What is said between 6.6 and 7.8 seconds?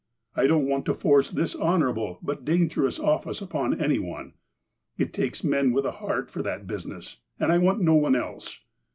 business, and I